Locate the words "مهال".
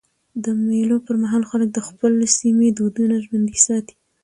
1.23-1.43